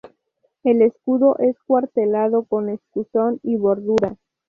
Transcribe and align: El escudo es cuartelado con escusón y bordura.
El 0.63 0.81
escudo 0.81 1.37
es 1.37 1.55
cuartelado 1.67 2.45
con 2.45 2.69
escusón 2.69 3.39
y 3.43 3.55
bordura. 3.57 4.17